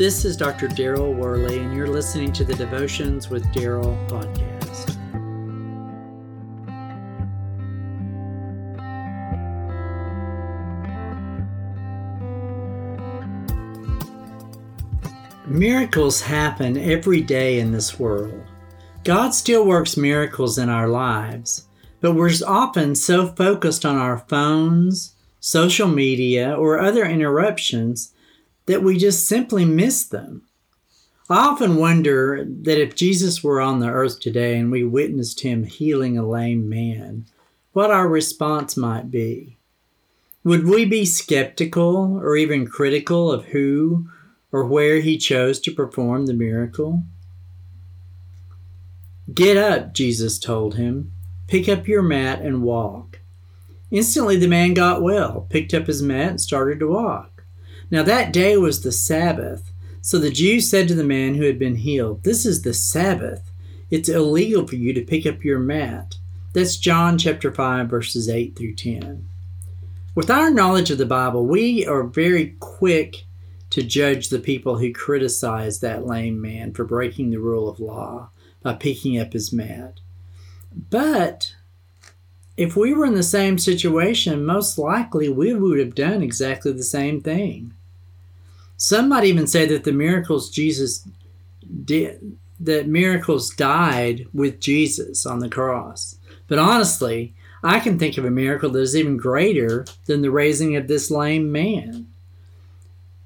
This 0.00 0.24
is 0.24 0.34
Dr. 0.34 0.66
Daryl 0.66 1.14
Worley, 1.14 1.58
and 1.58 1.76
you're 1.76 1.86
listening 1.86 2.32
to 2.32 2.42
the 2.42 2.54
Devotions 2.54 3.28
with 3.28 3.44
Daryl 3.52 3.94
podcast. 4.08 4.96
Miracles 15.46 16.22
happen 16.22 16.78
every 16.78 17.20
day 17.20 17.60
in 17.60 17.70
this 17.70 17.98
world. 17.98 18.42
God 19.04 19.34
still 19.34 19.66
works 19.66 19.98
miracles 19.98 20.56
in 20.56 20.70
our 20.70 20.88
lives, 20.88 21.66
but 22.00 22.14
we're 22.14 22.32
often 22.46 22.94
so 22.94 23.26
focused 23.26 23.84
on 23.84 23.98
our 23.98 24.24
phones, 24.30 25.14
social 25.40 25.88
media, 25.88 26.54
or 26.54 26.80
other 26.80 27.04
interruptions 27.04 28.14
that 28.70 28.84
we 28.84 28.96
just 28.96 29.26
simply 29.26 29.64
miss 29.64 30.04
them. 30.04 30.42
I 31.28 31.48
often 31.48 31.74
wonder 31.74 32.44
that 32.44 32.80
if 32.80 32.94
Jesus 32.94 33.42
were 33.42 33.60
on 33.60 33.80
the 33.80 33.88
earth 33.88 34.20
today 34.20 34.56
and 34.56 34.70
we 34.70 34.84
witnessed 34.84 35.40
him 35.40 35.64
healing 35.64 36.16
a 36.16 36.24
lame 36.24 36.68
man, 36.68 37.26
what 37.72 37.90
our 37.90 38.06
response 38.06 38.76
might 38.76 39.10
be. 39.10 39.56
Would 40.44 40.68
we 40.68 40.84
be 40.84 41.04
skeptical 41.04 42.16
or 42.22 42.36
even 42.36 42.64
critical 42.64 43.32
of 43.32 43.46
who 43.46 44.08
or 44.52 44.64
where 44.64 45.00
he 45.00 45.18
chose 45.18 45.58
to 45.62 45.74
perform 45.74 46.26
the 46.26 46.32
miracle? 46.32 47.02
Get 49.34 49.56
up, 49.56 49.94
Jesus 49.94 50.38
told 50.38 50.76
him. 50.76 51.10
Pick 51.48 51.68
up 51.68 51.88
your 51.88 52.02
mat 52.02 52.40
and 52.40 52.62
walk. 52.62 53.18
Instantly 53.90 54.36
the 54.36 54.46
man 54.46 54.74
got 54.74 55.02
well, 55.02 55.48
picked 55.50 55.74
up 55.74 55.88
his 55.88 56.02
mat, 56.02 56.30
and 56.30 56.40
started 56.40 56.78
to 56.78 56.86
walk. 56.86 57.39
Now 57.90 58.02
that 58.04 58.32
day 58.32 58.56
was 58.56 58.82
the 58.82 58.92
Sabbath. 58.92 59.72
So 60.00 60.18
the 60.18 60.30
Jews 60.30 60.70
said 60.70 60.88
to 60.88 60.94
the 60.94 61.04
man 61.04 61.34
who 61.34 61.44
had 61.44 61.58
been 61.58 61.76
healed, 61.76 62.22
This 62.22 62.46
is 62.46 62.62
the 62.62 62.72
Sabbath. 62.72 63.50
It's 63.90 64.08
illegal 64.08 64.66
for 64.66 64.76
you 64.76 64.92
to 64.94 65.02
pick 65.02 65.26
up 65.26 65.44
your 65.44 65.58
mat. 65.58 66.16
That's 66.52 66.76
John 66.76 67.18
chapter 67.18 67.52
5, 67.52 67.88
verses 67.88 68.28
8 68.28 68.56
through 68.56 68.74
10. 68.74 69.26
With 70.14 70.30
our 70.30 70.50
knowledge 70.50 70.90
of 70.90 70.98
the 70.98 71.06
Bible, 71.06 71.46
we 71.46 71.86
are 71.86 72.02
very 72.02 72.56
quick 72.60 73.24
to 73.70 73.82
judge 73.82 74.28
the 74.28 74.40
people 74.40 74.78
who 74.78 74.92
criticize 74.92 75.80
that 75.80 76.06
lame 76.06 76.40
man 76.40 76.72
for 76.72 76.84
breaking 76.84 77.30
the 77.30 77.38
rule 77.38 77.68
of 77.68 77.78
law 77.78 78.30
by 78.62 78.74
picking 78.74 79.18
up 79.18 79.32
his 79.32 79.52
mat. 79.52 80.00
But 80.90 81.54
if 82.56 82.76
we 82.76 82.92
were 82.92 83.06
in 83.06 83.14
the 83.14 83.22
same 83.22 83.58
situation, 83.58 84.44
most 84.44 84.76
likely 84.76 85.28
we 85.28 85.54
would 85.54 85.78
have 85.78 85.94
done 85.94 86.22
exactly 86.22 86.72
the 86.72 86.82
same 86.82 87.20
thing. 87.20 87.74
Some 88.82 89.10
might 89.10 89.24
even 89.24 89.46
say 89.46 89.66
that 89.66 89.84
the 89.84 89.92
miracles 89.92 90.48
Jesus 90.48 91.06
did, 91.84 92.38
that 92.58 92.88
miracles 92.88 93.50
died 93.50 94.26
with 94.32 94.58
Jesus 94.58 95.26
on 95.26 95.40
the 95.40 95.50
cross. 95.50 96.16
But 96.48 96.58
honestly, 96.58 97.34
I 97.62 97.78
can 97.80 97.98
think 97.98 98.16
of 98.16 98.24
a 98.24 98.30
miracle 98.30 98.70
that 98.70 98.80
is 98.80 98.96
even 98.96 99.18
greater 99.18 99.84
than 100.06 100.22
the 100.22 100.30
raising 100.30 100.76
of 100.76 100.88
this 100.88 101.10
lame 101.10 101.52
man. 101.52 102.08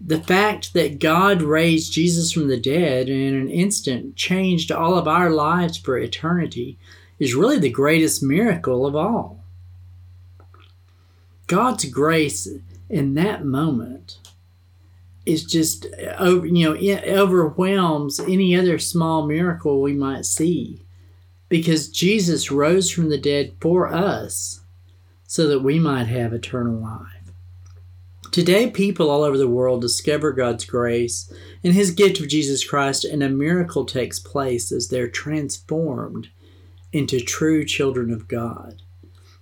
The 0.00 0.20
fact 0.20 0.74
that 0.74 0.98
God 0.98 1.40
raised 1.40 1.92
Jesus 1.92 2.32
from 2.32 2.48
the 2.48 2.58
dead 2.58 3.08
and 3.08 3.20
in 3.20 3.34
an 3.36 3.48
instant 3.48 4.16
changed 4.16 4.72
all 4.72 4.98
of 4.98 5.06
our 5.06 5.30
lives 5.30 5.78
for 5.78 5.96
eternity 5.96 6.78
is 7.20 7.36
really 7.36 7.60
the 7.60 7.70
greatest 7.70 8.24
miracle 8.24 8.84
of 8.86 8.96
all. 8.96 9.44
God's 11.46 11.84
grace 11.84 12.48
in 12.90 13.14
that 13.14 13.44
moment 13.44 14.18
is 15.26 15.44
just 15.44 15.86
uh, 15.86 16.14
over 16.18 16.46
you 16.46 16.64
know 16.64 16.76
it 16.78 17.04
overwhelms 17.08 18.20
any 18.20 18.56
other 18.56 18.78
small 18.78 19.26
miracle 19.26 19.80
we 19.80 19.94
might 19.94 20.26
see 20.26 20.84
because 21.48 21.88
Jesus 21.88 22.50
rose 22.50 22.90
from 22.90 23.10
the 23.10 23.18
dead 23.18 23.54
for 23.60 23.92
us 23.92 24.62
so 25.26 25.46
that 25.48 25.60
we 25.60 25.78
might 25.78 26.06
have 26.06 26.32
eternal 26.32 26.80
life. 26.80 27.32
Today, 28.30 28.68
people 28.68 29.10
all 29.10 29.22
over 29.22 29.38
the 29.38 29.48
world 29.48 29.80
discover 29.80 30.32
God's 30.32 30.64
grace 30.64 31.32
and 31.62 31.72
His 31.72 31.92
gift 31.92 32.18
of 32.18 32.28
Jesus 32.28 32.64
Christ, 32.64 33.04
and 33.04 33.22
a 33.22 33.28
miracle 33.28 33.84
takes 33.84 34.18
place 34.18 34.72
as 34.72 34.88
they're 34.88 35.08
transformed 35.08 36.30
into 36.92 37.20
true 37.20 37.64
children 37.64 38.12
of 38.12 38.26
God. 38.26 38.82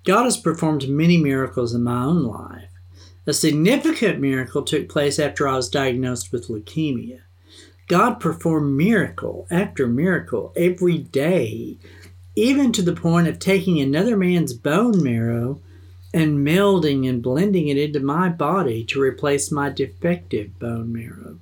God 0.05 0.25
has 0.25 0.37
performed 0.37 0.89
many 0.89 1.17
miracles 1.17 1.75
in 1.75 1.83
my 1.83 2.05
own 2.05 2.25
life. 2.25 2.72
A 3.27 3.33
significant 3.33 4.21
miracle 4.21 4.63
took 4.63 4.89
place 4.89 5.19
after 5.19 5.47
I 5.47 5.57
was 5.57 5.69
diagnosed 5.69 6.33
with 6.33 6.49
leukemia. 6.49 7.21
God 7.87 8.15
performed 8.15 8.77
miracle 8.77 9.47
after 9.51 9.87
miracle 9.87 10.53
every 10.57 10.99
day, 10.99 11.77
even 12.35 12.73
to 12.73 12.83
the 12.83 12.95
point 12.95 13.29
of 13.29 13.39
taking 13.39 13.81
another 13.81 14.17
man's 14.17 14.55
bone 14.55 15.03
marrow 15.03 15.61
and 16.13 16.47
melding 16.47 17.09
and 17.09 17.23
blending 17.23 17.69
it 17.69 17.79
into 17.79 18.01
my 18.01 18.29
body 18.29 18.85
to 18.85 19.01
replace 19.01 19.53
my 19.53 19.71
defective 19.71 20.59
bone 20.59 20.93
marrow. 20.93 21.39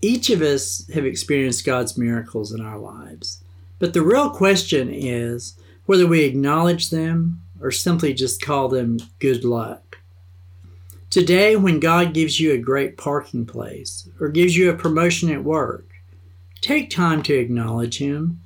Each 0.00 0.30
of 0.30 0.42
us 0.42 0.88
have 0.94 1.04
experienced 1.04 1.66
God's 1.66 1.98
miracles 1.98 2.52
in 2.52 2.60
our 2.60 2.78
lives. 2.78 3.42
But 3.78 3.94
the 3.94 4.02
real 4.02 4.30
question 4.30 4.90
is 4.92 5.58
whether 5.86 6.06
we 6.06 6.22
acknowledge 6.22 6.90
them 6.90 7.42
or 7.60 7.70
simply 7.70 8.14
just 8.14 8.40
call 8.40 8.68
them 8.68 8.98
good 9.18 9.44
luck. 9.44 9.87
Today, 11.10 11.56
when 11.56 11.80
God 11.80 12.12
gives 12.12 12.38
you 12.38 12.52
a 12.52 12.58
great 12.58 12.98
parking 12.98 13.46
place 13.46 14.06
or 14.20 14.28
gives 14.28 14.54
you 14.54 14.68
a 14.68 14.76
promotion 14.76 15.30
at 15.30 15.42
work, 15.42 15.88
take 16.60 16.90
time 16.90 17.22
to 17.22 17.34
acknowledge 17.34 17.96
Him. 17.96 18.42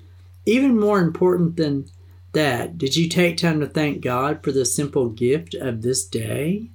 Even 0.47 0.79
more 0.79 1.01
important 1.01 1.57
than 1.57 1.87
that, 2.35 2.79
did 2.79 2.95
you 2.95 3.09
take 3.09 3.37
time 3.37 3.59
to 3.61 3.67
thank 3.67 4.01
God 4.01 4.45
for 4.45 4.53
the 4.53 4.65
simple 4.65 5.09
gift 5.09 5.55
of 5.55 5.83
this 5.83 6.07
day? 6.07 6.71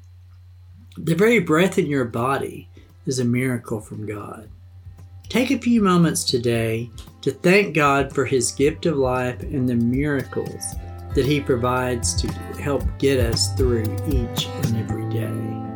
The 0.97 1.15
very 1.15 1.39
breath 1.39 1.77
in 1.77 1.85
your 1.85 2.05
body 2.05 2.67
is 3.05 3.19
a 3.19 3.25
miracle 3.25 3.79
from 3.79 4.05
God. 4.05 4.49
Take 5.29 5.51
a 5.51 5.57
few 5.57 5.81
moments 5.81 6.25
today 6.25 6.91
to 7.21 7.31
thank 7.31 7.73
God 7.73 8.13
for 8.13 8.25
His 8.25 8.51
gift 8.51 8.85
of 8.85 8.97
life 8.97 9.41
and 9.41 9.69
the 9.69 9.75
miracles 9.75 10.75
that 11.15 11.25
He 11.25 11.39
provides 11.39 12.13
to 12.21 12.27
help 12.59 12.83
get 12.97 13.19
us 13.21 13.53
through 13.55 13.85
each 14.07 14.47
and 14.47 14.77
every 14.77 15.09
day. 15.09 15.66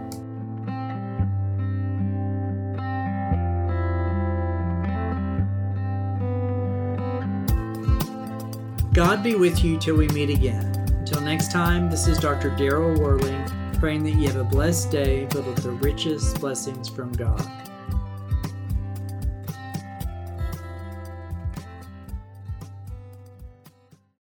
God 8.94 9.24
be 9.24 9.36
with 9.36 9.64
you 9.64 9.78
till 9.78 9.96
we 9.96 10.10
meet 10.10 10.30
again. 10.30 10.66
Until 11.00 11.22
next 11.22 11.50
time, 11.50 11.90
this 11.90 12.08
is 12.08 12.18
Dr. 12.18 12.50
Daryl 12.52 13.00
Worley, 13.00 13.38
praying 13.80 14.04
that 14.04 14.16
you 14.16 14.28
have 14.28 14.36
a 14.36 14.44
blessed 14.44 14.92
day 14.92 15.28
filled 15.28 15.48
with 15.48 15.64
the 15.64 15.72
richest 15.72 16.42
blessings 16.42 16.90
from 16.90 17.14
God. 17.14 17.71